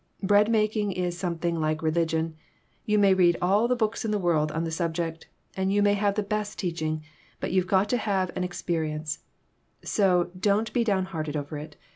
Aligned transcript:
Bread 0.23 0.49
making 0.49 0.93
is 0.93 1.15
some 1.15 1.37
thing 1.37 1.61
like 1.61 1.83
religion; 1.83 2.35
you 2.85 2.97
may 2.97 3.13
read 3.13 3.37
all 3.39 3.67
the 3.67 3.75
books 3.75 4.03
in 4.03 4.09
the 4.09 4.17
world 4.17 4.51
on 4.51 4.63
the 4.63 4.71
subject, 4.71 5.27
and 5.55 5.71
you 5.71 5.83
may 5.83 5.93
have 5.93 6.15
the 6.15 6.23
best 6.23 6.57
teaching, 6.57 7.03
but 7.39 7.51
you've 7.51 7.67
got 7.67 7.87
to 7.89 7.97
have 7.97 8.35
an 8.35 8.41
experi 8.41 8.89
ence; 8.95 9.19
so 9.83 10.31
don't 10.35 10.73
be 10.73 10.83
downhearted 10.83 11.37
over 11.37 11.55
it. 11.55 11.75